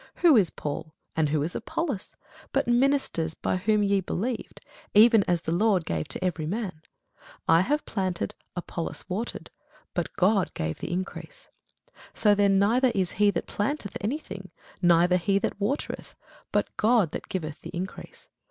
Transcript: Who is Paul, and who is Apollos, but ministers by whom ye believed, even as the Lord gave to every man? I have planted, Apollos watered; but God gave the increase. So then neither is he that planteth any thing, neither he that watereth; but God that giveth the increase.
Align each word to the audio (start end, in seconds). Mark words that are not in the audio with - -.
Who 0.25 0.35
is 0.35 0.49
Paul, 0.49 0.95
and 1.15 1.29
who 1.29 1.43
is 1.43 1.53
Apollos, 1.53 2.15
but 2.51 2.67
ministers 2.67 3.35
by 3.35 3.57
whom 3.57 3.83
ye 3.83 4.01
believed, 4.01 4.59
even 4.95 5.23
as 5.27 5.41
the 5.41 5.51
Lord 5.51 5.85
gave 5.85 6.07
to 6.07 6.23
every 6.23 6.47
man? 6.47 6.81
I 7.47 7.61
have 7.61 7.85
planted, 7.85 8.33
Apollos 8.55 9.05
watered; 9.07 9.51
but 9.93 10.11
God 10.15 10.55
gave 10.55 10.79
the 10.79 10.91
increase. 10.91 11.49
So 12.15 12.33
then 12.33 12.57
neither 12.57 12.91
is 12.95 13.11
he 13.21 13.29
that 13.29 13.45
planteth 13.45 13.95
any 14.01 14.17
thing, 14.17 14.49
neither 14.81 15.17
he 15.17 15.37
that 15.37 15.61
watereth; 15.61 16.15
but 16.51 16.75
God 16.77 17.11
that 17.11 17.29
giveth 17.29 17.61
the 17.61 17.69
increase. 17.69 18.27